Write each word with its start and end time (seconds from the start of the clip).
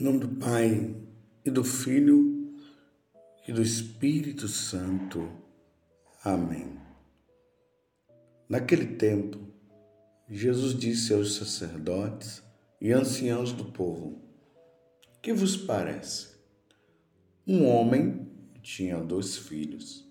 Em 0.00 0.04
nome 0.04 0.20
do 0.20 0.28
Pai 0.28 0.94
e 1.44 1.50
do 1.50 1.64
Filho 1.64 2.54
e 3.48 3.52
do 3.52 3.60
Espírito 3.60 4.46
Santo. 4.46 5.28
Amém. 6.22 6.76
Naquele 8.48 8.94
tempo, 8.94 9.40
Jesus 10.28 10.78
disse 10.78 11.12
aos 11.12 11.34
sacerdotes 11.34 12.44
e 12.80 12.92
anciãos 12.92 13.52
do 13.52 13.64
povo: 13.64 14.22
Que 15.20 15.32
vos 15.32 15.56
parece? 15.56 16.28
Um 17.44 17.66
homem 17.66 18.30
tinha 18.62 19.00
dois 19.00 19.36
filhos. 19.36 20.08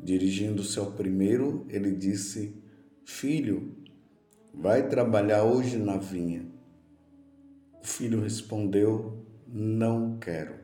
Dirigindo-se 0.00 0.78
ao 0.78 0.92
primeiro, 0.92 1.66
ele 1.68 1.92
disse: 1.92 2.56
Filho, 3.04 3.76
vai 4.54 4.88
trabalhar 4.88 5.44
hoje 5.44 5.76
na 5.76 5.98
vinha. 5.98 6.55
O 7.86 7.88
filho 7.88 8.20
respondeu: 8.20 9.24
Não 9.46 10.18
quero. 10.18 10.56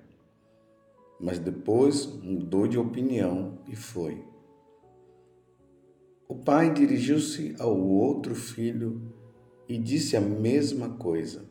Mas 1.21 1.39
depois 1.39 2.05
mudou 2.05 2.67
de 2.67 2.77
opinião 2.77 3.61
e 3.69 3.77
foi. 3.77 4.25
O 6.27 6.35
pai 6.35 6.75
dirigiu-se 6.75 7.55
ao 7.61 7.79
outro 7.79 8.35
filho 8.35 9.01
e 9.69 9.79
disse 9.79 10.17
a 10.17 10.21
mesma 10.21 10.97
coisa. 10.97 11.45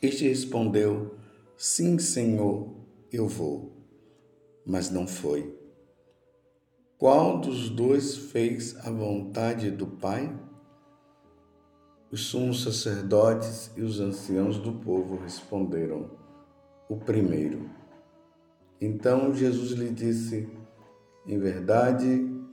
Este 0.00 0.28
respondeu: 0.28 1.16
Sim, 1.56 1.98
senhor, 1.98 2.72
eu 3.12 3.26
vou. 3.26 3.72
Mas 4.64 4.88
não 4.88 5.08
foi. 5.08 5.52
Qual 6.96 7.40
dos 7.40 7.68
dois 7.68 8.16
fez 8.16 8.76
a 8.86 8.90
vontade 8.92 9.68
do 9.72 9.88
pai? 9.88 10.32
Os 12.10 12.26
sumos 12.28 12.62
sacerdotes 12.62 13.70
e 13.76 13.82
os 13.82 14.00
anciãos 14.00 14.56
do 14.56 14.72
povo 14.72 15.16
responderam: 15.22 16.10
O 16.88 16.96
primeiro. 16.96 17.68
Então 18.80 19.34
Jesus 19.34 19.72
lhe 19.72 19.90
disse: 19.90 20.48
Em 21.26 21.38
verdade, 21.38 22.06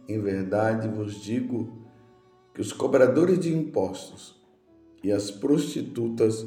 em 0.09 0.19
verdade 0.19 0.89
vos 0.89 1.21
digo 1.23 1.87
que 2.53 2.59
os 2.59 2.73
cobradores 2.73 3.39
de 3.39 3.53
impostos 3.53 4.35
e 5.01 5.09
as 5.09 5.31
prostitutas 5.31 6.45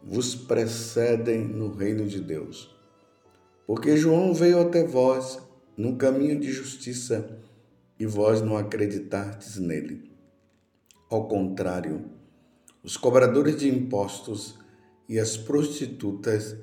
vos 0.00 0.36
precedem 0.36 1.48
no 1.48 1.74
reino 1.74 2.06
de 2.06 2.20
Deus. 2.20 2.72
Porque 3.66 3.96
João 3.96 4.32
veio 4.32 4.60
até 4.60 4.86
vós 4.86 5.42
no 5.76 5.96
caminho 5.96 6.38
de 6.38 6.52
justiça 6.52 7.40
e 7.98 8.06
vós 8.06 8.40
não 8.40 8.56
acreditastes 8.56 9.58
nele. 9.58 10.12
Ao 11.10 11.26
contrário, 11.26 12.13
os 12.84 12.98
cobradores 12.98 13.56
de 13.56 13.66
impostos 13.66 14.58
e 15.08 15.18
as 15.18 15.38
prostitutas 15.38 16.54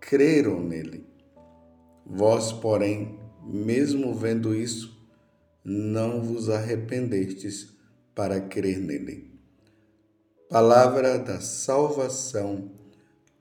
creram 0.00 0.62
nele. 0.62 1.06
Vós, 2.06 2.50
porém, 2.52 3.20
mesmo 3.44 4.14
vendo 4.14 4.54
isso, 4.54 4.98
não 5.62 6.22
vos 6.22 6.48
arrependestes 6.48 7.76
para 8.14 8.40
crer 8.40 8.78
nele. 8.78 9.38
Palavra 10.48 11.18
da 11.18 11.38
salvação, 11.42 12.72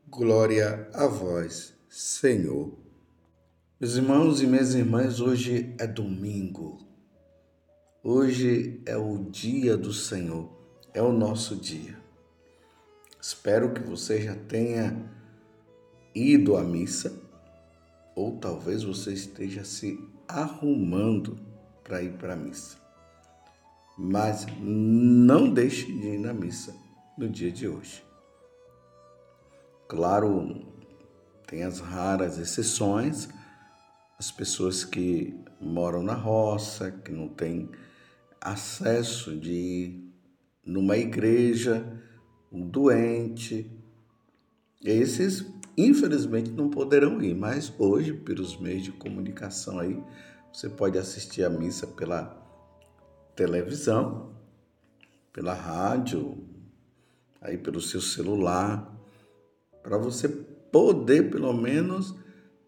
glória 0.09 0.89
a 0.93 1.07
vós, 1.07 1.73
Senhor. 1.89 2.77
Meus 3.79 3.95
irmãos 3.95 4.41
e 4.41 4.47
minhas 4.47 4.75
irmãs, 4.75 5.21
hoje 5.21 5.73
é 5.79 5.87
domingo. 5.87 6.85
Hoje 8.03 8.81
é 8.85 8.97
o 8.97 9.29
dia 9.29 9.77
do 9.77 9.93
Senhor, 9.93 10.51
é 10.93 11.01
o 11.01 11.13
nosso 11.13 11.55
dia. 11.55 12.06
Espero 13.27 13.73
que 13.73 13.81
você 13.81 14.21
já 14.21 14.33
tenha 14.33 14.95
ido 16.15 16.55
à 16.55 16.63
missa, 16.63 17.13
ou 18.15 18.37
talvez 18.37 18.83
você 18.83 19.11
esteja 19.11 19.65
se 19.65 19.99
arrumando 20.25 21.37
para 21.83 22.01
ir 22.01 22.13
para 22.13 22.31
a 22.31 22.37
missa. 22.37 22.77
Mas 23.97 24.45
não 24.61 25.53
deixe 25.53 25.87
de 25.87 26.07
ir 26.07 26.19
na 26.19 26.33
missa 26.33 26.73
no 27.17 27.27
dia 27.27 27.51
de 27.51 27.67
hoje. 27.67 28.01
Claro, 29.89 30.65
tem 31.45 31.63
as 31.63 31.81
raras 31.81 32.37
exceções, 32.37 33.27
as 34.17 34.31
pessoas 34.31 34.85
que 34.85 35.37
moram 35.59 36.01
na 36.01 36.13
roça, 36.13 36.91
que 36.91 37.11
não 37.11 37.27
têm 37.27 37.69
acesso 38.39 39.37
de 39.37 39.51
ir 39.51 40.13
numa 40.65 40.95
igreja, 40.95 42.06
um 42.51 42.67
doente. 42.67 43.69
Esses, 44.83 45.45
infelizmente, 45.77 46.51
não 46.51 46.69
poderão 46.69 47.21
ir, 47.21 47.35
mas 47.35 47.73
hoje, 47.77 48.13
pelos 48.13 48.57
meios 48.57 48.83
de 48.83 48.91
comunicação 48.91 49.79
aí, 49.79 50.01
você 50.51 50.69
pode 50.69 50.97
assistir 50.97 51.43
a 51.43 51.49
missa 51.49 51.85
pela 51.87 52.35
televisão, 53.35 54.33
pela 55.31 55.53
rádio, 55.53 56.43
aí 57.41 57.57
pelo 57.57 57.79
seu 57.79 58.01
celular, 58.01 58.95
para 59.83 59.97
você 59.97 60.27
poder, 60.27 61.29
pelo 61.29 61.53
menos, 61.53 62.15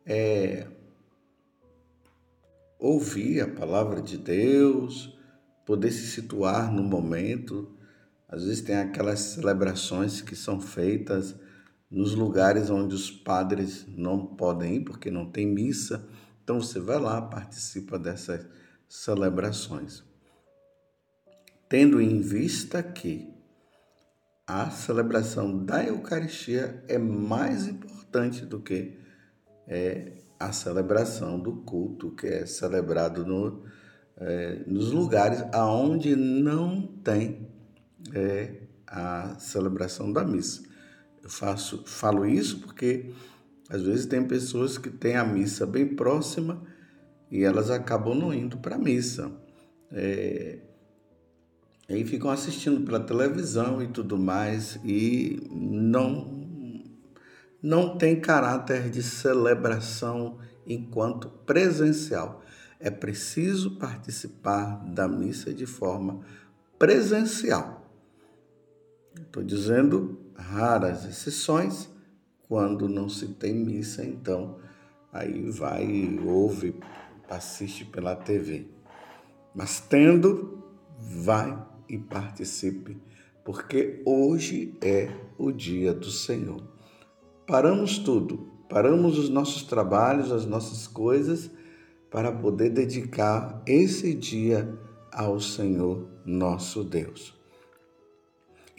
é, 0.06 0.68
ouvir 2.78 3.42
a 3.42 3.48
palavra 3.48 4.02
de 4.02 4.18
Deus, 4.18 5.18
poder 5.66 5.92
se 5.92 6.08
situar 6.08 6.72
no 6.72 6.84
momento 6.84 7.79
às 8.30 8.44
vezes 8.44 8.62
tem 8.62 8.78
aquelas 8.78 9.20
celebrações 9.20 10.22
que 10.22 10.36
são 10.36 10.62
feitas 10.62 11.36
nos 11.90 12.14
lugares 12.14 12.70
onde 12.70 12.94
os 12.94 13.10
padres 13.10 13.88
não 13.88 14.24
podem 14.24 14.76
ir 14.76 14.82
porque 14.82 15.10
não 15.10 15.32
tem 15.32 15.48
missa. 15.48 16.08
Então 16.44 16.62
você 16.62 16.80
vai 16.80 17.00
lá, 17.00 17.20
participa 17.20 17.98
dessas 17.98 18.46
celebrações. 18.88 20.04
Tendo 21.68 22.00
em 22.00 22.22
vista 22.22 22.84
que 22.84 23.34
a 24.46 24.70
celebração 24.70 25.66
da 25.66 25.84
Eucaristia 25.84 26.84
é 26.88 27.00
mais 27.00 27.68
importante 27.68 28.46
do 28.46 28.60
que 28.60 28.98
é, 29.68 30.14
a 30.40 30.52
celebração 30.52 31.40
do 31.40 31.58
culto 31.58 32.12
que 32.12 32.28
é 32.28 32.46
celebrado 32.46 33.26
no, 33.26 33.64
é, 34.18 34.64
nos 34.66 34.92
lugares 34.92 35.44
aonde 35.52 36.16
não 36.16 36.82
tem 36.82 37.48
é 38.14 38.64
a 38.88 39.36
celebração 39.40 40.12
da 40.12 40.24
missa. 40.24 40.64
Eu 41.22 41.30
faço, 41.30 41.84
falo 41.86 42.26
isso 42.26 42.60
porque 42.60 43.12
às 43.70 43.84
vezes 43.84 44.06
tem 44.06 44.24
pessoas 44.24 44.78
que 44.78 44.90
têm 44.90 45.16
a 45.16 45.24
missa 45.24 45.66
bem 45.66 45.96
próxima 45.96 46.62
e 47.30 47.44
elas 47.44 47.70
acabam 47.70 48.16
não 48.16 48.34
indo 48.34 48.58
para 48.58 48.76
a 48.76 48.80
missa. 48.80 49.32
É, 49.92 50.60
aí 51.88 52.04
ficam 52.04 52.32
assistindo 52.32 52.82
pela 52.82 53.00
televisão 53.00 53.82
e 53.82 53.88
tudo 53.88 54.18
mais 54.18 54.80
e 54.84 55.40
não 55.52 56.40
não 57.62 57.98
tem 57.98 58.20
caráter 58.20 58.90
de 58.90 59.04
celebração 59.04 60.38
enquanto 60.66 61.28
presencial. 61.28 62.42
É 62.80 62.90
preciso 62.90 63.78
participar 63.78 64.82
da 64.94 65.10
missa 65.10 65.54
de 65.54 65.66
forma 65.66 66.22
presencial. 66.78 67.79
Estou 69.26 69.44
dizendo 69.44 70.20
raras 70.36 71.06
exceções, 71.06 71.90
quando 72.48 72.90
não 72.90 73.08
se 73.08 73.28
tem 73.28 73.54
missa, 73.54 74.04
então 74.04 74.58
aí 75.14 75.50
vai 75.50 76.20
ouve, 76.26 76.76
assiste 77.30 77.86
pela 77.86 78.16
TV. 78.16 78.68
Mas 79.54 79.80
tendo, 79.80 80.64
vai 80.98 81.58
e 81.88 81.98
participe, 81.98 82.98
porque 83.44 84.02
hoje 84.06 84.76
é 84.82 85.10
o 85.38 85.52
dia 85.52 85.94
do 85.94 86.10
Senhor. 86.10 86.62
Paramos 87.46 87.98
tudo, 87.98 88.52
paramos 88.68 89.18
os 89.18 89.30
nossos 89.30 89.64
trabalhos, 89.64 90.32
as 90.32 90.46
nossas 90.46 90.88
coisas, 90.88 91.52
para 92.10 92.32
poder 92.32 92.70
dedicar 92.70 93.62
esse 93.66 94.14
dia 94.14 94.78
ao 95.12 95.40
Senhor 95.40 96.08
nosso 96.26 96.84
Deus. 96.84 97.39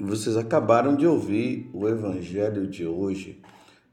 Vocês 0.00 0.34
acabaram 0.34 0.96
de 0.96 1.06
ouvir 1.06 1.68
o 1.74 1.86
evangelho 1.86 2.66
de 2.66 2.86
hoje, 2.86 3.42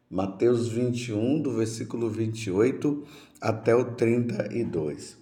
Mateus 0.09 0.69
21, 0.69 1.41
do 1.41 1.51
versículo 1.51 2.09
28 2.09 3.03
até 3.41 3.75
o 3.75 3.93
32. 3.93 5.17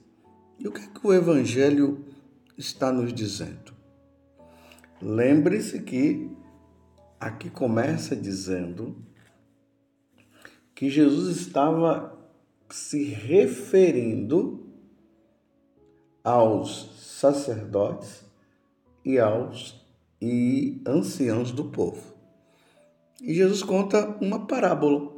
E 0.60 0.68
o 0.68 0.72
que, 0.72 0.82
é 0.82 0.88
que 0.88 1.08
o 1.08 1.12
evangelho 1.12 2.06
está 2.56 2.92
nos 2.92 3.12
dizendo? 3.12 3.74
Lembre-se 5.02 5.82
que 5.82 6.30
aqui 7.20 7.50
começa 7.50 8.16
dizendo 8.16 8.96
que 10.76 10.88
Jesus 10.88 11.36
estava 11.36 12.16
se 12.70 13.06
referindo 13.06 14.70
aos 16.24 16.92
sacerdotes 16.96 18.24
e 19.04 19.18
aos 19.18 19.85
e 20.22 20.82
anciãos 20.86 21.52
do 21.52 21.66
povo. 21.66 22.16
E 23.22 23.34
Jesus 23.34 23.64
conta 23.64 24.18
uma 24.22 24.46
parábola. 24.46 25.14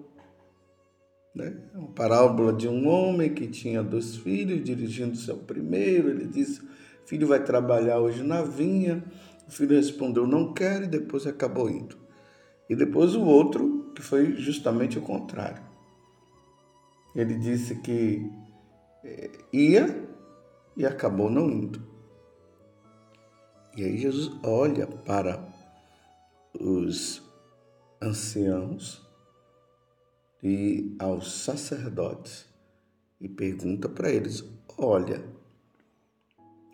Né? 1.35 1.55
Uma 1.75 1.89
parábola 1.89 2.53
de 2.53 2.67
um 2.67 2.88
homem 2.88 3.33
que 3.33 3.47
tinha 3.47 3.83
dois 3.83 4.15
filhos, 4.15 4.63
dirigindo-se 4.63 5.29
ao 5.29 5.38
primeiro. 5.38 6.09
Ele 6.09 6.25
disse: 6.25 6.61
Filho 7.05 7.27
vai 7.27 7.44
trabalhar 7.44 7.99
hoje 7.99 8.23
na 8.23 8.41
vinha. 8.41 9.03
O 9.47 9.51
filho 9.51 9.75
respondeu: 9.75 10.27
Não 10.27 10.53
quero, 10.53 10.85
e 10.85 10.88
depois 10.88 11.25
acabou 11.25 11.69
indo. 11.69 11.97
E 12.69 12.75
depois 12.75 13.15
o 13.15 13.23
outro, 13.23 13.91
que 13.95 14.01
foi 14.01 14.35
justamente 14.35 14.97
o 14.97 15.01
contrário. 15.01 15.63
Ele 17.15 17.35
disse 17.35 17.75
que 17.81 18.29
eh, 19.03 19.31
ia 19.51 20.07
e 20.75 20.85
acabou 20.85 21.29
não 21.29 21.49
indo. 21.49 21.81
E 23.77 23.83
aí 23.83 23.95
Jesus 23.95 24.31
olha 24.44 24.88
para 24.88 25.47
os 26.59 27.21
anciãos 28.01 29.07
e 30.41 30.95
aos 30.97 31.31
sacerdotes 31.31 32.50
e 33.21 33.29
pergunta 33.29 33.88
para 33.88 34.12
eles: 34.12 34.44
Olha, 34.79 35.24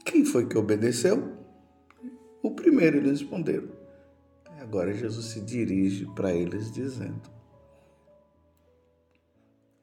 quem 0.05 0.23
foi 0.23 0.47
que 0.47 0.57
obedeceu? 0.57 1.37
O 2.41 2.51
primeiro 2.51 2.95
eles 2.95 3.19
responderam. 3.19 3.67
Agora 4.61 4.93
Jesus 4.93 5.25
se 5.25 5.41
dirige 5.41 6.05
para 6.15 6.33
eles 6.33 6.71
dizendo: 6.71 7.29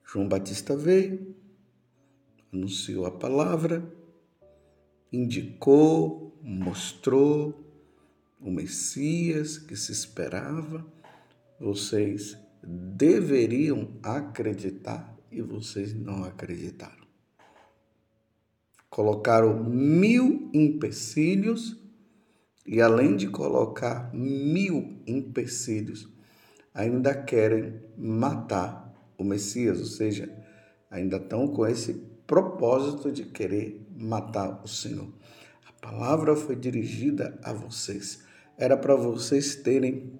João 0.06 0.26
Batista 0.26 0.74
veio, 0.74 1.36
anunciou 2.50 3.04
a 3.04 3.10
palavra, 3.10 3.99
indicou, 5.12 6.38
mostrou 6.42 7.70
o 8.40 8.50
Messias 8.50 9.58
que 9.58 9.76
se 9.76 9.92
esperava. 9.92 10.86
Vocês 11.58 12.38
deveriam 12.62 13.88
acreditar 14.02 15.16
e 15.30 15.40
vocês 15.42 15.94
não 15.94 16.24
acreditaram. 16.24 17.06
Colocaram 18.88 19.62
mil 19.64 20.50
empecilhos 20.52 21.78
e, 22.66 22.80
além 22.80 23.16
de 23.16 23.28
colocar 23.28 24.12
mil 24.12 25.00
empecilhos, 25.06 26.08
ainda 26.74 27.14
querem 27.14 27.80
matar 27.96 28.92
o 29.16 29.24
Messias, 29.24 29.78
ou 29.78 29.86
seja, 29.86 30.32
ainda 30.90 31.18
estão 31.18 31.46
com 31.48 31.66
esse 31.66 31.94
propósito 32.26 33.12
de 33.12 33.24
querer 33.24 33.86
matar 34.00 34.60
o 34.64 34.68
Senhor. 34.68 35.08
A 35.68 35.72
palavra 35.72 36.34
foi 36.34 36.56
dirigida 36.56 37.38
a 37.42 37.52
vocês. 37.52 38.24
Era 38.56 38.76
para 38.76 38.96
vocês 38.96 39.56
terem 39.56 40.12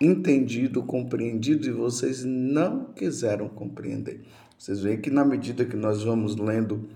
entendido, 0.00 0.82
compreendido 0.82 1.66
e 1.66 1.72
vocês 1.72 2.24
não 2.24 2.92
quiseram 2.92 3.48
compreender. 3.48 4.22
Vocês 4.58 4.80
veem 4.80 5.00
que 5.00 5.10
na 5.10 5.24
medida 5.24 5.64
que 5.64 5.76
nós 5.76 6.02
vamos 6.02 6.36
lendo 6.36 6.88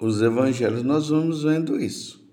os 0.00 0.22
evangelhos, 0.22 0.82
nós 0.82 1.08
vamos 1.08 1.42
vendo 1.42 1.80
isso. 1.80 2.26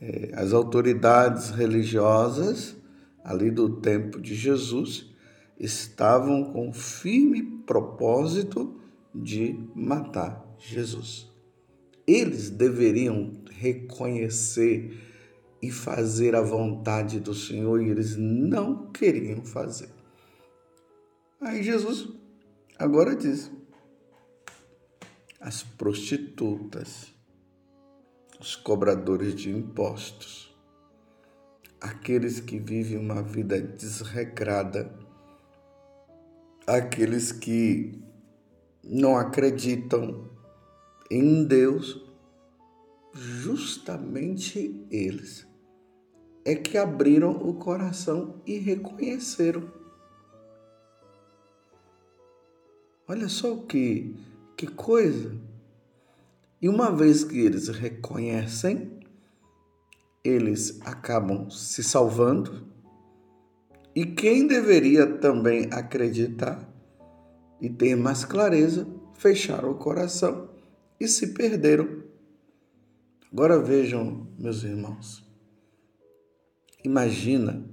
É, 0.00 0.32
as 0.34 0.52
autoridades 0.52 1.50
religiosas 1.50 2.76
ali 3.22 3.50
do 3.50 3.80
tempo 3.80 4.20
de 4.20 4.34
Jesus 4.34 5.10
estavam 5.58 6.52
com 6.52 6.72
firme 6.72 7.42
propósito 7.66 8.80
de 9.14 9.58
matar 9.74 10.49
Jesus. 10.60 11.28
Eles 12.06 12.50
deveriam 12.50 13.32
reconhecer 13.50 14.98
e 15.62 15.70
fazer 15.70 16.34
a 16.34 16.40
vontade 16.40 17.20
do 17.20 17.34
Senhor 17.34 17.82
e 17.82 17.88
eles 17.88 18.16
não 18.16 18.90
queriam 18.90 19.44
fazer. 19.44 19.90
Aí 21.40 21.62
Jesus 21.62 22.08
agora 22.78 23.14
diz: 23.16 23.50
as 25.40 25.62
prostitutas, 25.62 27.14
os 28.38 28.56
cobradores 28.56 29.34
de 29.34 29.50
impostos, 29.50 30.54
aqueles 31.80 32.40
que 32.40 32.58
vivem 32.58 32.98
uma 32.98 33.22
vida 33.22 33.60
desregrada, 33.60 34.94
aqueles 36.66 37.32
que 37.32 38.02
não 38.82 39.16
acreditam 39.16 40.29
em 41.10 41.44
Deus, 41.44 42.00
justamente 43.12 44.86
eles 44.90 45.50
é 46.44 46.54
que 46.54 46.78
abriram 46.78 47.32
o 47.32 47.54
coração 47.54 48.40
e 48.46 48.58
reconheceram. 48.58 49.70
Olha 53.06 53.28
só 53.28 53.56
que, 53.56 54.16
que 54.56 54.66
coisa. 54.66 55.36
E 56.62 56.68
uma 56.68 56.90
vez 56.90 57.24
que 57.24 57.38
eles 57.38 57.68
reconhecem, 57.68 59.00
eles 60.22 60.80
acabam 60.82 61.50
se 61.50 61.82
salvando 61.82 62.68
e 63.94 64.06
quem 64.06 64.46
deveria 64.46 65.06
também 65.18 65.68
acreditar 65.72 66.68
e 67.60 67.68
ter 67.68 67.96
mais 67.96 68.24
clareza, 68.24 68.86
fecharam 69.14 69.72
o 69.72 69.74
coração 69.74 70.49
e 71.00 71.08
se 71.08 71.28
perderam. 71.28 72.02
Agora 73.32 73.58
vejam, 73.58 74.28
meus 74.38 74.62
irmãos. 74.62 75.24
Imagina 76.84 77.64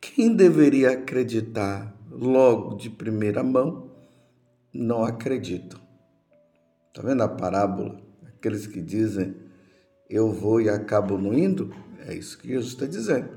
quem 0.00 0.34
deveria 0.34 0.90
acreditar 0.90 1.96
logo 2.10 2.74
de 2.74 2.90
primeira 2.90 3.42
mão, 3.42 3.90
não 4.72 5.04
acreditam. 5.04 5.80
Está 6.88 7.02
vendo 7.02 7.22
a 7.22 7.28
parábola? 7.28 8.00
Aqueles 8.26 8.66
que 8.66 8.80
dizem 8.80 9.34
eu 10.08 10.30
vou 10.30 10.60
e 10.60 10.68
acabo 10.68 11.18
não 11.18 11.32
indo? 11.32 11.74
É 12.06 12.14
isso 12.14 12.38
que 12.38 12.48
Jesus 12.48 12.72
está 12.72 12.86
dizendo. 12.86 13.30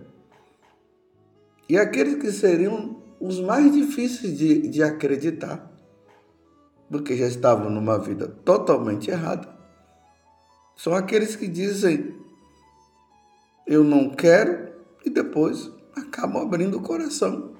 E 1.69 1.77
aqueles 1.77 2.15
que 2.15 2.31
seriam 2.31 3.01
os 3.19 3.39
mais 3.39 3.73
difíceis 3.73 4.37
de, 4.37 4.67
de 4.67 4.83
acreditar, 4.83 5.71
porque 6.89 7.15
já 7.15 7.27
estavam 7.27 7.69
numa 7.69 7.97
vida 7.97 8.27
totalmente 8.27 9.09
errada, 9.09 9.47
são 10.75 10.93
aqueles 10.93 11.35
que 11.35 11.47
dizem: 11.47 12.15
Eu 13.65 13.83
não 13.83 14.09
quero, 14.09 14.73
e 15.05 15.09
depois 15.09 15.71
acabam 15.95 16.41
abrindo 16.41 16.77
o 16.77 16.81
coração. 16.81 17.55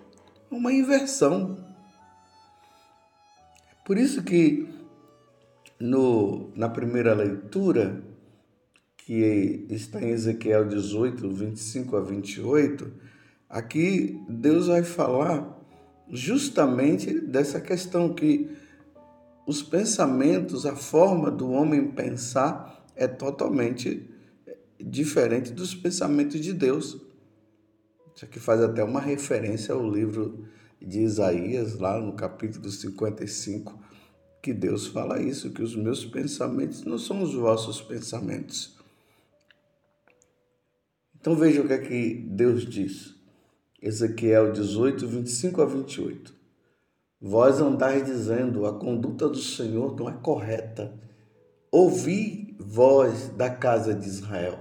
Uma 0.49 0.71
inversão. 0.71 1.57
Por 3.85 3.97
isso 3.97 4.23
que 4.23 4.67
no, 5.79 6.51
na 6.55 6.69
primeira 6.69 7.13
leitura, 7.13 8.03
que 8.97 9.65
está 9.69 10.01
em 10.01 10.09
Ezequiel 10.09 10.67
18, 10.67 11.29
25 11.29 11.95
a 11.95 12.01
28, 12.01 13.07
Aqui 13.49 14.21
Deus 14.27 14.67
vai 14.67 14.83
falar 14.83 15.57
justamente 16.09 17.17
dessa 17.21 17.61
questão 17.61 18.13
que 18.13 18.49
os 19.47 19.63
pensamentos, 19.63 20.65
a 20.65 20.75
forma 20.75 21.31
do 21.31 21.49
homem 21.49 21.89
pensar 21.89 22.85
é 22.97 23.07
totalmente 23.07 24.05
diferente 24.77 25.53
dos 25.53 25.73
pensamentos 25.73 26.41
de 26.41 26.51
Deus. 26.51 26.97
Isso 28.13 28.25
aqui 28.25 28.41
faz 28.41 28.61
até 28.61 28.83
uma 28.83 28.99
referência 28.99 29.73
ao 29.73 29.89
livro 29.89 30.45
de 30.81 30.99
Isaías, 30.99 31.79
lá 31.79 31.97
no 31.97 32.11
capítulo 32.11 32.69
55, 32.69 33.81
que 34.43 34.53
Deus 34.53 34.87
fala 34.87 35.21
isso, 35.21 35.51
que 35.51 35.63
os 35.63 35.77
meus 35.77 36.03
pensamentos 36.03 36.83
não 36.83 36.97
são 36.97 37.23
os 37.23 37.33
vossos 37.33 37.81
pensamentos. 37.81 38.77
Então 41.17 41.37
veja 41.37 41.61
o 41.61 41.67
que 41.67 41.73
é 41.73 41.77
que 41.77 42.13
Deus 42.15 42.65
diz. 42.65 43.15
Ezequiel 43.81 44.51
18, 44.51 45.07
25 45.07 45.61
a 45.61 45.65
28. 45.65 46.36
Vós 47.19 47.59
andais 47.59 48.05
dizendo: 48.05 48.65
a 48.65 48.77
conduta 48.77 49.27
do 49.27 49.39
Senhor 49.39 49.95
não 49.95 50.07
é 50.07 50.13
correta. 50.13 50.93
Ouvi, 51.71 52.55
vós 52.59 53.29
da 53.29 53.49
casa 53.49 53.93
de 53.93 54.07
Israel. 54.07 54.59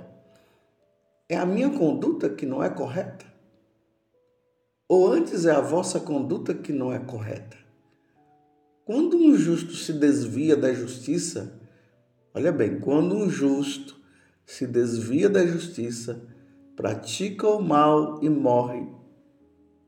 É 1.29 1.37
a 1.37 1.45
minha 1.45 1.71
conduta 1.71 2.29
que 2.29 2.47
não 2.47 2.63
é 2.63 2.71
correta? 2.71 3.27
Ou 4.89 5.13
antes 5.13 5.45
é 5.45 5.51
a 5.51 5.61
vossa 5.61 5.99
conduta 5.99 6.55
que 6.55 6.73
não 6.73 6.93
é 6.93 6.99
correta? 6.99 7.57
Quando 8.85 9.17
um 9.17 9.35
justo 9.35 9.75
se 9.75 9.93
desvia 9.93 10.57
da 10.57 10.73
justiça, 10.73 11.61
olha 12.33 12.53
bem, 12.53 12.79
quando 12.79 13.17
um 13.17 13.29
justo 13.29 13.97
se 14.47 14.65
desvia 14.65 15.29
da 15.29 15.45
justiça, 15.45 16.23
pratica 16.77 17.49
o 17.49 17.61
mal 17.61 18.23
e 18.23 18.31
morre, 18.31 18.87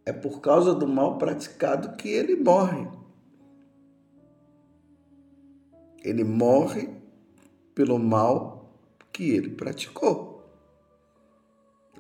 é 0.09 0.13
por 0.13 0.41
causa 0.41 0.75
do 0.75 0.89
mal 0.89 1.19
praticado 1.19 1.95
que 1.95 2.09
ele 2.09 2.35
morre. 2.35 2.89
Ele 6.03 6.25
morre 6.25 6.89
pelo 7.75 7.99
mal 7.99 8.73
que 9.13 9.29
ele 9.29 9.51
praticou. 9.51 10.51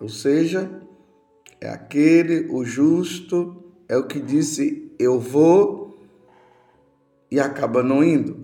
Ou 0.01 0.09
seja, 0.09 0.71
é 1.61 1.69
aquele, 1.69 2.49
o 2.51 2.65
justo, 2.65 3.75
é 3.87 3.95
o 3.99 4.07
que 4.07 4.21
disse 4.21 4.91
eu 4.99 5.21
vou 5.21 5.99
e 7.31 7.39
acaba 7.39 7.83
não 7.83 8.03
indo. 8.03 8.43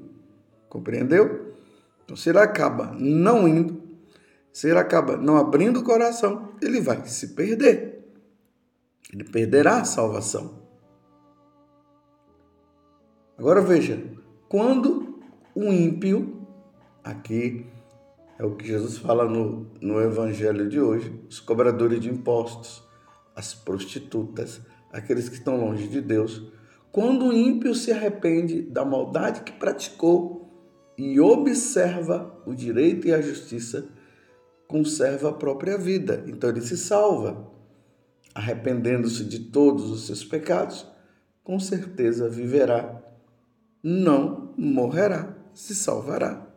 Compreendeu? 0.69 1.55
Então, 2.05 2.15
se 2.15 2.29
ele 2.29 2.39
acaba 2.39 2.95
não 2.99 3.49
indo, 3.49 3.83
se 4.53 4.69
ele 4.69 4.79
acaba 4.79 5.17
não 5.17 5.39
abrindo 5.39 5.81
o 5.81 5.85
coração, 5.85 6.51
ele 6.61 6.83
vai 6.83 7.07
se 7.07 7.29
perder. 7.29 7.94
Ele 9.15 9.23
perderá 9.23 9.81
a 9.81 9.85
salvação. 9.85 10.65
Agora 13.39 13.61
veja, 13.61 14.03
quando 14.49 15.21
o 15.55 15.73
ímpio, 15.73 16.45
aqui 17.03 17.65
é 18.37 18.45
o 18.45 18.57
que 18.57 18.67
Jesus 18.67 18.99
fala 18.99 19.29
no, 19.29 19.71
no 19.81 20.01
Evangelho 20.01 20.69
de 20.69 20.81
hoje, 20.81 21.17
os 21.29 21.39
cobradores 21.39 22.01
de 22.01 22.11
impostos, 22.11 22.83
as 23.37 23.55
prostitutas, 23.55 24.61
aqueles 24.93 25.29
que 25.29 25.37
estão 25.37 25.61
longe 25.61 25.87
de 25.87 26.01
Deus, 26.01 26.53
quando 26.91 27.27
o 27.27 27.33
ímpio 27.33 27.73
se 27.73 27.93
arrepende 27.93 28.63
da 28.63 28.85
maldade 28.85 29.43
que 29.43 29.53
praticou 29.53 30.51
e 30.99 31.21
observa 31.21 32.37
o 32.45 32.53
direito 32.53 33.07
e 33.07 33.15
a 33.15 33.21
justiça, 33.21 33.89
conserva 34.67 35.29
a 35.29 35.33
própria 35.33 35.79
vida. 35.79 36.25
Então 36.27 36.51
ele 36.51 36.61
se 36.61 36.77
salva. 36.77 37.54
Arrependendo-se 38.35 39.25
de 39.25 39.39
todos 39.39 39.91
os 39.91 40.07
seus 40.07 40.25
pecados, 40.25 40.87
com 41.43 41.59
certeza 41.61 42.29
viverá 42.29 43.05
não 43.87 44.55
morrerá, 44.57 45.37
se 45.53 45.75
salvará. 45.75 46.51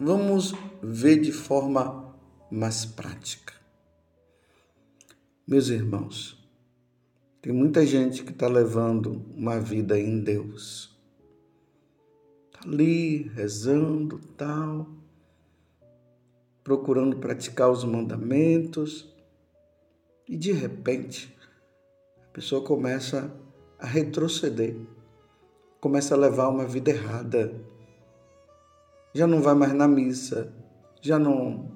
Vamos 0.00 0.54
ver 0.82 1.20
de 1.20 1.30
forma 1.30 2.16
mais 2.50 2.86
prática. 2.86 3.52
Meus 5.46 5.68
irmãos, 5.68 6.42
tem 7.42 7.52
muita 7.52 7.84
gente 7.84 8.24
que 8.24 8.32
está 8.32 8.48
levando 8.48 9.26
uma 9.36 9.60
vida 9.60 10.00
em 10.00 10.20
Deus. 10.20 10.98
Está 12.46 12.66
ali 12.66 13.28
rezando, 13.28 14.18
tal, 14.38 14.88
procurando 16.66 17.18
praticar 17.18 17.70
os 17.70 17.84
mandamentos, 17.84 19.14
e 20.28 20.36
de 20.36 20.50
repente 20.50 21.32
a 22.24 22.32
pessoa 22.32 22.60
começa 22.60 23.32
a 23.78 23.86
retroceder, 23.86 24.76
começa 25.80 26.16
a 26.16 26.18
levar 26.18 26.48
uma 26.48 26.64
vida 26.64 26.90
errada. 26.90 27.54
Já 29.14 29.28
não 29.28 29.40
vai 29.40 29.54
mais 29.54 29.72
na 29.74 29.86
missa, 29.86 30.52
já 31.00 31.20
não 31.20 31.70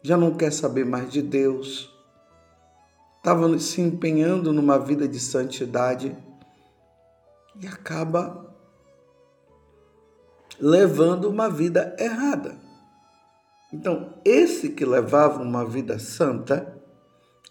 já 0.00 0.16
não 0.16 0.32
quer 0.36 0.52
saber 0.52 0.86
mais 0.86 1.10
de 1.10 1.20
Deus. 1.20 1.92
Estava 3.16 3.58
se 3.58 3.80
empenhando 3.80 4.52
numa 4.52 4.78
vida 4.78 5.08
de 5.08 5.18
santidade 5.18 6.16
e 7.60 7.66
acaba 7.66 8.54
levando 10.60 11.28
uma 11.28 11.50
vida 11.50 11.96
errada. 11.98 12.62
Então, 13.74 14.14
esse 14.24 14.68
que 14.68 14.84
levava 14.84 15.42
uma 15.42 15.66
vida 15.66 15.98
santa, 15.98 16.80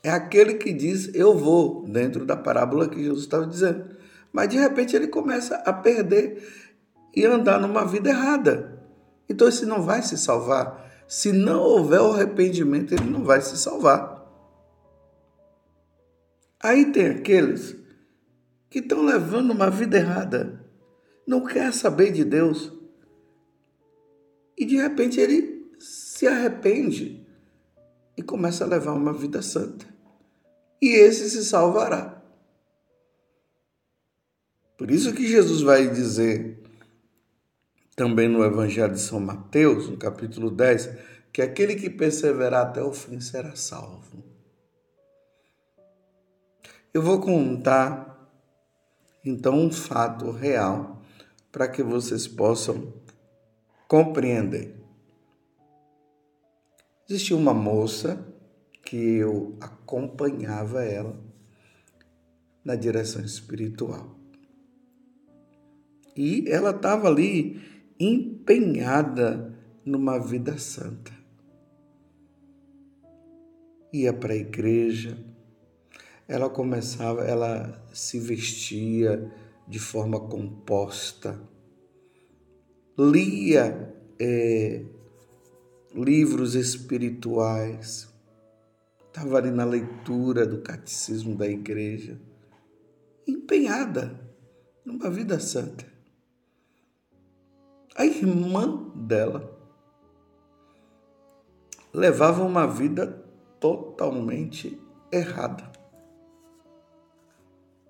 é 0.01 0.09
aquele 0.09 0.53
que 0.53 0.71
diz 0.71 1.13
eu 1.13 1.37
vou, 1.37 1.85
dentro 1.85 2.25
da 2.25 2.37
parábola 2.37 2.87
que 2.87 3.03
Jesus 3.03 3.23
estava 3.23 3.45
dizendo. 3.45 3.93
Mas 4.31 4.47
de 4.47 4.57
repente 4.57 4.95
ele 4.95 5.07
começa 5.07 5.57
a 5.57 5.73
perder 5.73 6.41
e 7.13 7.25
andar 7.25 7.59
numa 7.59 7.83
vida 7.83 8.09
errada. 8.09 8.81
Então 9.27 9.49
esse 9.49 9.65
não 9.65 9.81
vai 9.81 10.01
se 10.01 10.17
salvar. 10.17 10.89
Se 11.09 11.33
não 11.33 11.59
houver 11.59 11.99
o 11.99 12.13
arrependimento, 12.13 12.93
ele 12.93 13.09
não 13.09 13.25
vai 13.25 13.41
se 13.41 13.57
salvar. 13.57 14.25
Aí 16.57 16.85
tem 16.93 17.07
aqueles 17.07 17.75
que 18.69 18.79
estão 18.79 19.03
levando 19.03 19.51
uma 19.51 19.69
vida 19.69 19.97
errada, 19.97 20.65
não 21.27 21.43
quer 21.43 21.73
saber 21.73 22.13
de 22.13 22.23
Deus. 22.23 22.71
E 24.57 24.65
de 24.65 24.77
repente 24.77 25.19
ele 25.19 25.52
se 26.23 26.27
arrepende 26.27 27.27
e 28.15 28.23
começa 28.23 28.63
a 28.63 28.67
levar 28.67 28.93
uma 28.93 29.11
vida 29.11 29.41
santa 29.41 29.85
e 30.81 30.87
esse 30.87 31.29
se 31.29 31.43
salvará. 31.43 32.23
Por 34.77 34.89
isso 34.89 35.13
que 35.13 35.27
Jesus 35.27 35.61
vai 35.61 35.89
dizer 35.89 36.63
também 37.93 38.29
no 38.29 38.41
Evangelho 38.41 38.93
de 38.93 39.01
São 39.01 39.19
Mateus, 39.19 39.89
no 39.89 39.97
capítulo 39.97 40.49
10, 40.49 40.91
que 41.33 41.41
aquele 41.41 41.75
que 41.75 41.89
perseverar 41.89 42.67
até 42.67 42.81
o 42.81 42.93
fim 42.93 43.19
será 43.19 43.53
salvo. 43.57 44.23
Eu 46.93 47.01
vou 47.01 47.19
contar 47.19 48.31
então 49.25 49.59
um 49.59 49.69
fato 49.69 50.31
real 50.31 51.01
para 51.51 51.67
que 51.67 51.83
vocês 51.83 52.29
possam 52.29 52.93
compreender. 53.89 54.82
Existia 57.09 57.35
uma 57.35 57.53
moça 57.53 58.25
que 58.85 58.95
eu 58.95 59.57
acompanhava 59.59 60.83
ela 60.83 61.19
na 62.63 62.75
direção 62.75 63.23
espiritual. 63.23 64.17
E 66.15 66.49
ela 66.49 66.69
estava 66.69 67.07
ali 67.07 67.61
empenhada 67.99 69.53
numa 69.85 70.17
vida 70.17 70.57
santa. 70.57 71.11
Ia 73.91 74.13
para 74.13 74.33
a 74.33 74.37
igreja, 74.37 75.17
ela 76.27 76.49
começava, 76.49 77.23
ela 77.23 77.85
se 77.93 78.19
vestia 78.19 79.31
de 79.67 79.79
forma 79.79 80.19
composta, 80.19 81.39
lia 82.97 83.93
é, 84.19 84.85
livros 85.93 86.55
espirituais, 86.55 88.11
estava 89.07 89.37
ali 89.37 89.51
na 89.51 89.63
leitura 89.63 90.45
do 90.45 90.61
catecismo 90.61 91.35
da 91.35 91.47
igreja, 91.47 92.19
empenhada 93.27 94.19
numa 94.83 95.09
vida 95.09 95.39
santa. 95.39 95.85
A 97.95 98.05
irmã 98.05 98.91
dela 98.95 99.55
levava 101.93 102.43
uma 102.43 102.65
vida 102.65 103.23
totalmente 103.59 104.81
errada. 105.11 105.71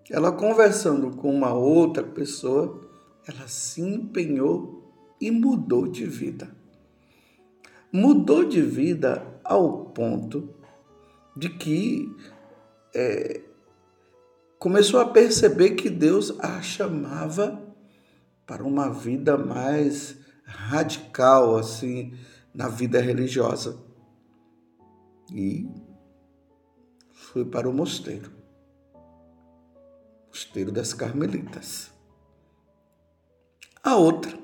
Ela 0.10 0.34
conversando 0.34 1.16
com 1.16 1.34
uma 1.34 1.54
outra 1.54 2.04
pessoa, 2.04 2.86
ela 3.26 3.48
se 3.48 3.82
empenhou 3.82 4.84
e 5.22 5.32
mudou 5.32 5.88
de 5.88 6.06
vida. 6.06 6.63
Mudou 7.94 8.44
de 8.44 8.60
vida 8.60 9.40
ao 9.44 9.86
ponto 9.86 10.50
de 11.38 11.48
que 11.48 12.10
é, 12.96 13.42
começou 14.58 15.00
a 15.00 15.10
perceber 15.10 15.72
que 15.76 15.90
Deus 15.90 16.40
a 16.40 16.60
chamava 16.62 17.62
para 18.48 18.64
uma 18.64 18.90
vida 18.90 19.38
mais 19.38 20.18
radical, 20.44 21.56
assim, 21.56 22.14
na 22.54 22.68
vida 22.68 23.00
religiosa. 23.00 23.80
E 25.32 25.68
fui 27.12 27.46
para 27.46 27.70
o 27.70 27.74
mosteiro, 27.74 28.32
mosteiro 30.28 30.72
das 30.72 30.94
Carmelitas. 30.94 31.92
A 33.84 33.96
outra, 33.96 34.43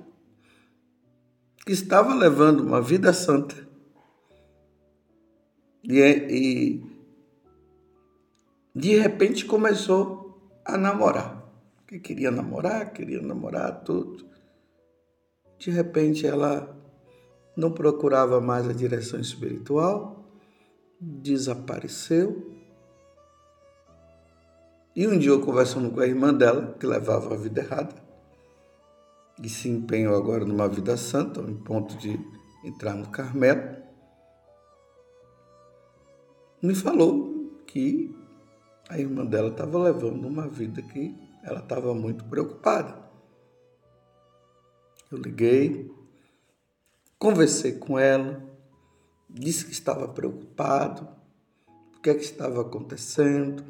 que 1.65 1.71
estava 1.71 2.13
levando 2.13 2.61
uma 2.61 2.81
vida 2.81 3.13
santa, 3.13 3.55
e, 5.83 6.01
é, 6.01 6.31
e 6.31 6.83
de 8.75 8.97
repente 8.97 9.45
começou 9.45 10.39
a 10.65 10.77
namorar. 10.77 11.39
Que 11.87 11.99
queria 11.99 12.29
namorar, 12.29 12.93
queria 12.93 13.21
namorar 13.21 13.83
tudo. 13.83 14.25
De 15.57 15.71
repente 15.71 16.27
ela 16.27 16.77
não 17.55 17.71
procurava 17.71 18.39
mais 18.39 18.67
a 18.69 18.73
direção 18.73 19.19
espiritual, 19.19 20.29
desapareceu. 20.99 22.55
E 24.95 25.07
um 25.07 25.17
dia 25.17 25.31
eu 25.31 25.41
conversando 25.41 25.89
com 25.91 25.99
a 25.99 26.07
irmã 26.07 26.33
dela, 26.33 26.75
que 26.79 26.85
levava 26.85 27.33
a 27.33 27.37
vida 27.37 27.61
errada, 27.61 27.95
e 29.41 29.49
se 29.49 29.69
empenhou 29.69 30.15
agora 30.15 30.45
numa 30.45 30.67
vida 30.67 30.97
santa, 30.97 31.41
em 31.41 31.55
ponto 31.55 31.95
de 31.97 32.19
entrar 32.63 32.93
no 32.93 33.07
Carmelo, 33.09 33.77
me 36.61 36.75
falou 36.75 37.53
que 37.65 38.13
a 38.89 38.99
irmã 38.99 39.25
dela 39.25 39.49
estava 39.49 39.77
levando 39.79 40.27
uma 40.27 40.47
vida 40.47 40.81
que 40.81 41.15
ela 41.43 41.59
estava 41.59 41.93
muito 41.93 42.25
preocupada. 42.25 43.07
Eu 45.09 45.17
liguei, 45.17 45.89
conversei 47.17 47.73
com 47.73 47.97
ela, 47.97 48.43
disse 49.29 49.65
que 49.65 49.71
estava 49.71 50.07
preocupado, 50.07 51.07
o 51.95 52.01
que 52.01 52.09
é 52.09 52.13
que 52.13 52.23
estava 52.23 52.61
acontecendo. 52.61 53.63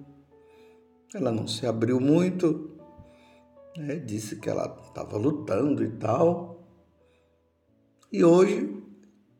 Ela 1.13 1.31
não 1.31 1.47
se 1.47 1.65
abriu 1.65 1.99
muito, 1.99 2.78
né? 3.79 3.95
disse 3.95 4.35
que 4.35 4.49
ela 4.49 4.77
estava 4.85 5.17
lutando 5.17 5.83
e 5.83 5.89
tal. 5.91 6.67
E 8.11 8.23
hoje 8.23 8.83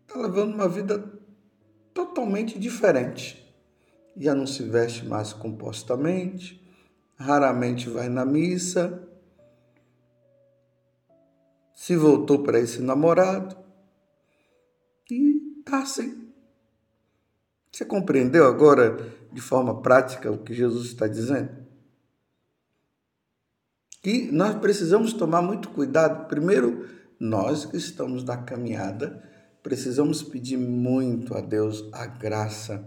está 0.01 0.19
levando 0.19 0.53
uma 0.53 0.69
vida 0.69 1.19
totalmente 1.93 2.57
diferente. 2.57 3.45
Já 4.15 4.33
não 4.33 4.47
se 4.47 4.63
veste 4.63 5.05
mais 5.05 5.33
compostamente, 5.33 6.61
raramente 7.15 7.89
vai 7.89 8.09
na 8.09 8.25
missa, 8.25 9.07
se 11.73 11.95
voltou 11.95 12.43
para 12.43 12.59
esse 12.59 12.81
namorado 12.81 13.57
e 15.09 15.59
está 15.59 15.81
assim. 15.81 16.29
Você 17.71 17.85
compreendeu 17.85 18.45
agora 18.45 18.97
de 19.31 19.41
forma 19.41 19.81
prática 19.81 20.31
o 20.31 20.37
que 20.37 20.53
Jesus 20.53 20.87
está 20.87 21.07
dizendo? 21.07 21.68
Que 24.09 24.31
nós 24.31 24.55
precisamos 24.55 25.13
tomar 25.13 25.39
muito 25.39 25.69
cuidado. 25.69 26.27
Primeiro, 26.27 26.87
nós 27.19 27.63
que 27.63 27.77
estamos 27.77 28.23
na 28.23 28.37
caminhada, 28.37 29.23
precisamos 29.61 30.23
pedir 30.23 30.57
muito 30.57 31.37
a 31.37 31.41
Deus 31.41 31.87
a 31.91 32.07
graça 32.07 32.83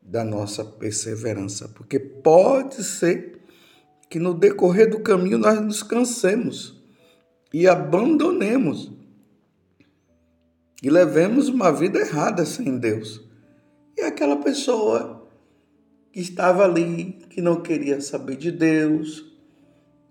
da 0.00 0.22
nossa 0.22 0.64
perseverança, 0.64 1.68
porque 1.70 1.98
pode 1.98 2.84
ser 2.84 3.40
que 4.08 4.20
no 4.20 4.32
decorrer 4.32 4.88
do 4.88 5.00
caminho 5.00 5.36
nós 5.36 5.60
nos 5.60 5.82
cansemos 5.82 6.80
e 7.52 7.66
abandonemos 7.66 8.92
e 10.80 10.88
levemos 10.88 11.48
uma 11.48 11.72
vida 11.72 11.98
errada 11.98 12.46
sem 12.46 12.78
Deus. 12.78 13.20
E 13.98 14.02
aquela 14.02 14.36
pessoa 14.36 15.28
que 16.12 16.20
estava 16.20 16.64
ali, 16.64 17.18
que 17.30 17.42
não 17.42 17.60
queria 17.60 18.00
saber 18.00 18.36
de 18.36 18.52
Deus, 18.52 19.31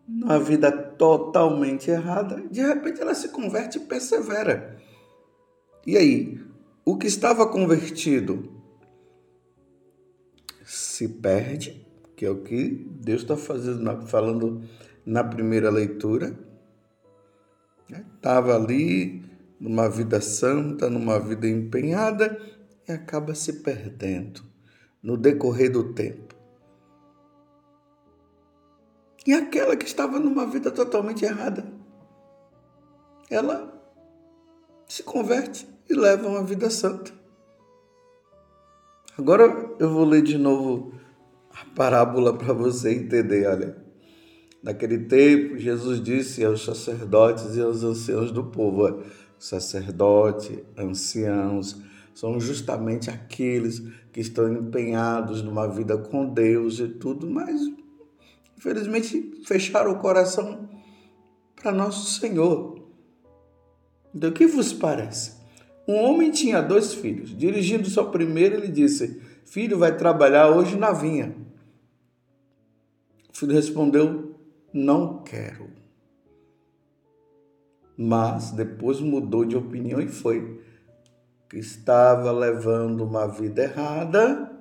numa 0.08 0.40
vida 0.40 0.72
totalmente 0.72 1.90
errada, 1.90 2.42
de 2.50 2.62
repente 2.62 3.02
ela 3.02 3.16
se 3.16 3.30
converte 3.30 3.78
e 3.78 3.82
persevera. 3.82 4.78
E 5.86 5.98
aí, 5.98 6.40
o 6.86 6.98
que 6.98 7.08
estava 7.08 7.48
convertido 7.48 8.62
se 10.64 11.08
perde, 11.08 11.86
que 12.16 12.26
é 12.26 12.30
o 12.30 12.44
que 12.44 12.88
Deus 13.02 13.22
está 13.22 13.36
fazendo, 13.36 14.08
falando 14.08 14.62
na 15.06 15.24
primeira 15.24 15.70
leitura. 15.70 16.38
Estava 18.16 18.58
né? 18.58 18.64
ali 18.64 19.24
numa 19.60 19.90
vida 19.90 20.22
santa, 20.22 20.90
numa 20.90 21.20
vida 21.20 21.48
empenhada 21.48 22.40
e 22.88 22.92
acaba 22.92 23.36
se 23.36 23.62
perdendo 23.62 24.42
no 25.02 25.18
decorrer 25.18 25.72
do 25.72 25.94
tempo. 25.94 26.36
E 29.26 29.34
aquela 29.34 29.76
que 29.76 29.86
estava 29.86 30.20
numa 30.20 30.46
vida 30.48 30.72
totalmente 30.72 31.24
errada, 31.24 31.66
ela 33.30 33.72
se 34.88 35.04
converte 35.04 35.68
e 35.90 35.94
leva 35.94 36.28
uma 36.28 36.44
vida 36.44 36.70
santa. 36.70 37.12
Agora 39.18 39.76
eu 39.78 39.90
vou 39.90 40.06
ler 40.06 40.24
de 40.24 40.38
novo 40.38 40.94
a 41.52 41.66
parábola 41.76 42.36
para 42.36 42.54
você 42.54 42.94
entender. 42.94 43.48
Olha, 43.48 43.78
naquele 44.64 45.00
tempo, 45.06 45.58
Jesus 45.58 46.02
disse 46.02 46.44
aos 46.44 46.66
sacerdotes 46.66 47.56
e 47.56 47.62
aos 47.62 47.84
anciãos 47.84 48.32
do 48.32 48.46
povo: 48.46 49.04
sacerdote, 49.38 50.66
anciãos, 50.76 51.80
são 52.16 52.40
justamente 52.40 53.10
aqueles 53.10 53.80
que 54.12 54.20
estão 54.20 54.52
empenhados 54.52 55.42
numa 55.42 55.68
vida 55.68 55.98
com 55.98 56.28
Deus 56.34 56.80
e 56.80 56.88
tudo, 56.88 57.30
mas 57.30 57.62
infelizmente 58.62 59.42
fecharam 59.44 59.92
o 59.92 60.00
coração 60.00 60.70
para 61.56 61.72
nosso 61.72 62.20
Senhor. 62.20 62.80
Do 64.14 64.32
que 64.32 64.46
vos 64.46 64.72
parece? 64.72 65.42
Um 65.88 65.96
homem 65.96 66.30
tinha 66.30 66.62
dois 66.62 66.94
filhos. 66.94 67.36
Dirigindo-se 67.36 67.98
ao 67.98 68.12
primeiro, 68.12 68.56
ele 68.56 68.68
disse: 68.68 69.20
Filho, 69.44 69.80
vai 69.80 69.98
trabalhar 69.98 70.50
hoje 70.50 70.78
na 70.78 70.92
vinha. 70.92 71.36
O 73.34 73.38
filho 73.38 73.54
respondeu: 73.54 74.36
Não 74.72 75.24
quero. 75.24 75.72
Mas 77.98 78.52
depois 78.52 79.00
mudou 79.00 79.44
de 79.44 79.58
opinião 79.58 80.00
e 80.00 80.08
foi. 80.08 80.62
Que 81.50 81.58
estava 81.58 82.32
levando 82.32 83.04
uma 83.04 83.28
vida 83.28 83.64
errada, 83.64 84.52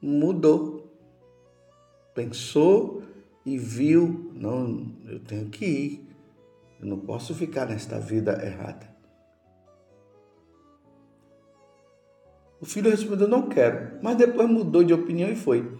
mudou. 0.00 0.77
Pensou 2.18 3.04
e 3.46 3.56
viu: 3.56 4.32
Não, 4.34 4.92
eu 5.06 5.20
tenho 5.20 5.48
que 5.50 5.64
ir. 5.64 6.08
Eu 6.80 6.88
não 6.88 6.98
posso 6.98 7.32
ficar 7.32 7.64
nesta 7.66 8.00
vida 8.00 8.44
errada. 8.44 8.92
O 12.60 12.66
filho 12.66 12.90
respondeu: 12.90 13.28
Não 13.28 13.48
quero. 13.48 14.00
Mas 14.02 14.16
depois 14.16 14.50
mudou 14.50 14.82
de 14.82 14.92
opinião 14.92 15.30
e 15.30 15.36
foi. 15.36 15.72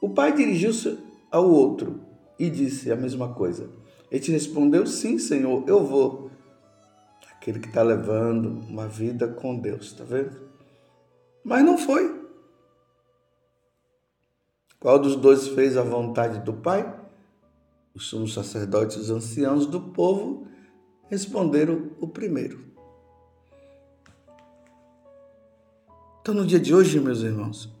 O 0.00 0.10
pai 0.10 0.32
dirigiu-se 0.32 0.96
ao 1.32 1.50
outro 1.50 2.00
e 2.38 2.48
disse 2.48 2.92
a 2.92 2.94
mesma 2.94 3.34
coisa. 3.34 3.68
Ele 4.08 4.30
respondeu: 4.30 4.86
Sim, 4.86 5.18
senhor, 5.18 5.64
eu 5.66 5.84
vou. 5.84 6.30
Aquele 7.28 7.58
que 7.58 7.66
está 7.66 7.82
levando 7.82 8.60
uma 8.68 8.86
vida 8.86 9.26
com 9.26 9.58
Deus, 9.58 9.86
está 9.86 10.04
vendo? 10.04 10.42
Mas 11.42 11.64
não 11.64 11.76
foi. 11.76 12.21
Qual 14.82 14.98
dos 14.98 15.14
dois 15.14 15.46
fez 15.46 15.76
a 15.76 15.82
vontade 15.84 16.40
do 16.40 16.52
pai? 16.52 16.92
Os 17.94 18.08
sumos 18.08 18.34
sacerdotes 18.34 18.96
e 18.96 18.98
os 18.98 19.10
anciãos 19.10 19.64
do 19.64 19.80
povo 19.80 20.48
responderam 21.08 21.92
o 22.00 22.08
primeiro. 22.08 22.64
Então, 26.20 26.34
no 26.34 26.44
dia 26.44 26.58
de 26.58 26.74
hoje, 26.74 26.98
meus 26.98 27.20
irmãos, 27.20 27.72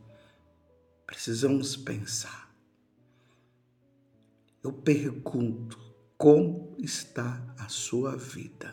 precisamos 1.04 1.76
pensar. 1.76 2.48
Eu 4.62 4.72
pergunto: 4.72 5.80
como 6.16 6.76
está 6.78 7.42
a 7.58 7.66
sua 7.68 8.14
vida? 8.14 8.72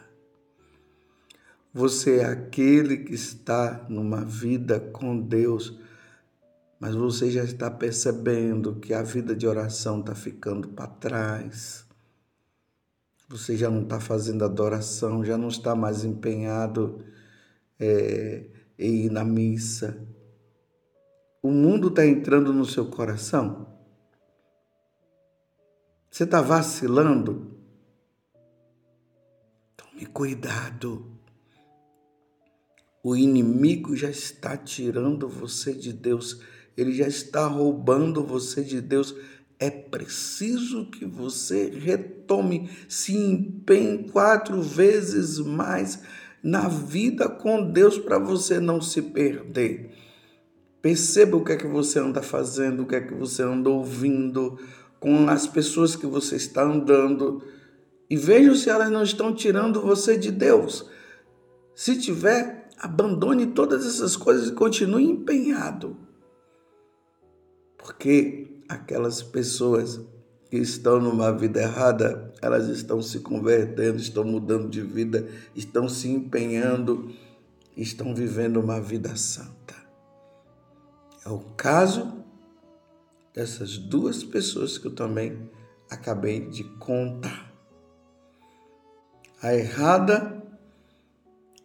Você 1.74 2.20
é 2.20 2.26
aquele 2.26 2.98
que 2.98 3.16
está 3.16 3.88
numa 3.90 4.24
vida 4.24 4.80
com 4.80 5.20
Deus, 5.20 5.80
mas 6.80 6.96
você 6.96 7.30
já 7.30 7.44
está 7.44 7.70
percebendo 7.70 8.76
que 8.76 8.94
a 8.94 9.04
vida 9.04 9.36
de 9.36 9.46
oração 9.46 10.00
está 10.00 10.16
ficando 10.16 10.70
para 10.70 10.88
trás. 10.88 11.86
Você 13.28 13.58
já 13.58 13.70
não 13.70 13.84
está 13.84 14.00
fazendo 14.00 14.46
adoração, 14.46 15.24
já 15.24 15.38
não 15.38 15.50
está 15.50 15.76
mais 15.76 16.06
empenhado 16.06 17.04
é, 17.78 18.46
em 18.78 19.06
ir 19.06 19.12
na 19.12 19.26
missa. 19.26 20.08
O 21.44 21.52
mundo 21.52 21.90
está 21.90 22.06
entrando 22.06 22.54
no 22.54 22.66
seu 22.66 22.90
coração? 22.90 23.68
Você 26.10 26.24
está 26.24 26.42
vacilando? 26.42 27.56
Tome 29.78 30.06
cuidado. 30.06 31.06
O 33.04 33.16
inimigo 33.16 33.96
já 33.96 34.10
está 34.10 34.58
tirando 34.58 35.30
você 35.30 35.74
de 35.74 35.94
Deus, 35.94 36.42
ele 36.82 36.94
já 36.94 37.08
está 37.08 37.48
roubando 37.48 38.24
você 38.24 38.64
de 38.64 38.82
Deus. 38.82 39.16
É 39.58 39.70
preciso 39.70 40.86
que 40.86 41.06
você 41.06 41.70
retome, 41.70 42.70
se 42.88 43.16
empenhe 43.16 44.10
quatro 44.10 44.62
vezes 44.62 45.40
mais 45.40 46.00
na 46.42 46.68
vida 46.70 47.28
com 47.28 47.70
Deus 47.72 47.98
para 47.98 48.18
você 48.18 48.60
não 48.60 48.82
se 48.82 49.02
perder. 49.02 49.92
Perceba 50.82 51.36
o 51.36 51.44
que 51.44 51.52
é 51.52 51.58
que 51.58 51.68
você 51.68 52.00
anda 52.00 52.22
fazendo, 52.22 52.84
o 52.84 52.86
que 52.86 52.96
é 52.96 53.02
que 53.02 53.14
você 53.14 53.44
anda 53.44 53.70
ouvindo, 53.70 54.58
com 55.00 55.30
as 55.30 55.46
pessoas 55.46 55.96
que 55.96 56.06
você 56.06 56.36
está 56.36 56.64
andando 56.64 57.44
e 58.10 58.18
veja 58.18 58.56
se 58.56 58.70
elas 58.70 58.90
não 58.90 59.04
estão 59.04 59.34
tirando 59.34 59.82
você 59.82 60.18
de 60.18 60.32
Deus. 60.32 60.90
Se 61.76 61.98
tiver, 61.98 62.70
abandone 62.78 63.48
todas 63.48 63.86
essas 63.86 64.16
coisas 64.16 64.50
e 64.50 64.54
continue 64.54 65.06
empenhado. 65.06 65.96
Porque 67.90 68.62
aquelas 68.70 69.24
pessoas 69.24 70.00
que 70.48 70.58
estão 70.58 71.02
numa 71.02 71.32
vida 71.32 71.60
errada, 71.60 72.32
elas 72.40 72.68
estão 72.68 73.02
se 73.02 73.20
convertendo, 73.22 73.98
estão 73.98 74.24
mudando 74.24 74.70
de 74.70 74.80
vida, 74.80 75.28
estão 75.56 75.90
se 75.90 76.08
empenhando, 76.08 77.12
estão 77.76 78.14
vivendo 78.14 78.58
uma 78.58 78.80
vida 78.80 79.16
santa. 79.16 79.74
É 81.26 81.30
o 81.30 81.40
caso 81.58 82.24
dessas 83.34 83.80
duas 83.80 84.24
pessoas 84.24 84.78
que 84.78 84.86
eu 84.86 84.94
também 84.94 85.50
acabei 85.90 86.42
de 86.42 86.64
contar. 86.64 87.52
A 89.42 89.56
errada 89.56 90.44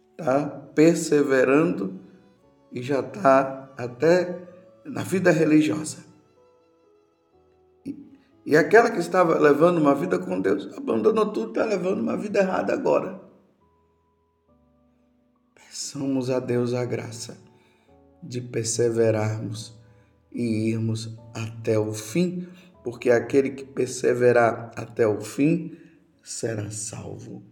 está 0.09 0.47
perseverando 0.73 1.99
e 2.71 2.81
já 2.81 3.01
está 3.01 3.71
até 3.77 4.41
na 4.83 5.03
vida 5.03 5.29
religiosa. 5.29 6.04
E, 8.45 8.55
aquela 8.55 8.91
que 8.91 8.99
estava 8.99 9.39
levando 9.39 9.79
uma 9.79 9.95
vida 9.95 10.19
com 10.19 10.39
Deus 10.39 10.71
abandonou 10.77 11.31
tudo, 11.31 11.49
está 11.49 11.65
levando 11.65 12.01
uma 12.01 12.15
vida 12.15 12.39
errada 12.39 12.73
agora. 12.73 13.19
Peçamos 15.55 16.29
a 16.29 16.39
Deus 16.39 16.73
a 16.73 16.85
graça 16.85 17.37
de 18.21 18.41
perseverarmos 18.41 19.75
e 20.31 20.69
irmos 20.69 21.17
até 21.33 21.79
o 21.79 21.91
fim, 21.93 22.47
porque 22.83 23.09
aquele 23.09 23.49
que 23.49 23.65
perseverar 23.65 24.71
até 24.75 25.07
o 25.07 25.21
fim 25.21 25.75
será 26.21 26.69
salvo. 26.69 27.43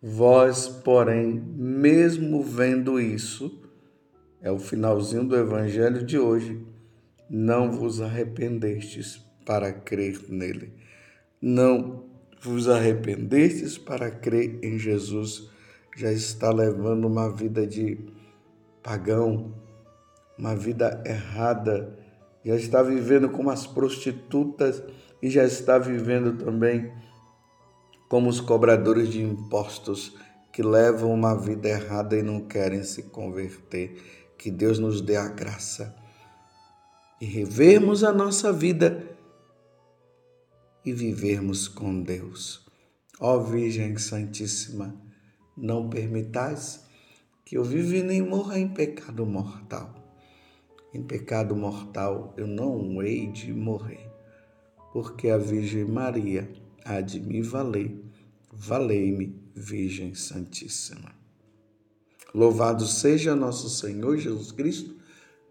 Vós, 0.00 0.68
porém, 0.68 1.40
mesmo 1.56 2.44
vendo 2.44 3.00
isso, 3.00 3.60
é 4.40 4.52
o 4.52 4.58
finalzinho 4.58 5.24
do 5.24 5.34
evangelho 5.34 6.04
de 6.04 6.16
hoje, 6.16 6.64
não 7.28 7.72
vos 7.72 8.00
arrependestes 8.00 9.20
para 9.44 9.72
crer 9.72 10.24
nele. 10.28 10.72
Não 11.40 12.04
vos 12.40 12.68
arrependestes 12.68 13.76
para 13.76 14.10
crer 14.10 14.58
em 14.62 14.78
Jesus. 14.78 15.50
Já 15.96 16.12
está 16.12 16.50
levando 16.50 17.06
uma 17.06 17.32
vida 17.32 17.66
de 17.66 17.98
pagão, 18.82 19.54
uma 20.38 20.54
vida 20.54 21.02
errada, 21.04 21.98
já 22.44 22.54
está 22.54 22.82
vivendo 22.82 23.28
como 23.30 23.50
as 23.50 23.66
prostitutas 23.66 24.82
e 25.20 25.28
já 25.28 25.44
está 25.44 25.78
vivendo 25.78 26.44
também 26.44 26.92
como 28.08 28.28
os 28.28 28.40
cobradores 28.40 29.08
de 29.08 29.20
impostos 29.20 30.16
que 30.52 30.62
levam 30.62 31.12
uma 31.12 31.34
vida 31.34 31.68
errada 31.68 32.16
e 32.16 32.22
não 32.22 32.40
querem 32.40 32.84
se 32.84 33.04
converter. 33.04 34.00
Que 34.38 34.50
Deus 34.50 34.78
nos 34.78 35.00
dê 35.00 35.16
a 35.16 35.28
graça 35.28 36.05
e 37.20 37.24
revermos 37.24 38.04
a 38.04 38.12
nossa 38.12 38.52
vida 38.52 39.16
e 40.84 40.92
vivermos 40.92 41.66
com 41.66 42.02
Deus. 42.02 42.64
Ó 43.18 43.38
Virgem 43.38 43.96
Santíssima, 43.96 44.94
não 45.56 45.88
permitais 45.88 46.84
que 47.44 47.56
eu 47.56 47.64
vive 47.64 48.02
nem 48.02 48.20
morra 48.20 48.58
em 48.58 48.68
pecado 48.68 49.24
mortal. 49.24 49.94
Em 50.92 51.02
pecado 51.02 51.56
mortal 51.56 52.34
eu 52.36 52.46
não 52.46 53.02
hei 53.02 53.30
de 53.30 53.52
morrer, 53.52 54.10
porque 54.92 55.30
a 55.30 55.38
Virgem 55.38 55.84
Maria 55.84 56.50
há 56.84 57.00
de 57.00 57.20
me 57.20 57.40
valer. 57.42 58.02
Valei-me, 58.52 59.38
Virgem 59.54 60.14
Santíssima. 60.14 61.14
Louvado 62.34 62.86
seja 62.86 63.34
nosso 63.34 63.68
Senhor 63.70 64.18
Jesus 64.18 64.52
Cristo, 64.52 64.95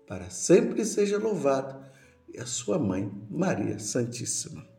para 0.08 0.30
sempre 0.30 0.86
seja 0.86 1.18
louvado, 1.18 1.86
e 2.28 2.40
a 2.40 2.46
sua 2.46 2.78
mãe, 2.78 3.12
Maria 3.30 3.80
Santíssima. 3.80 4.75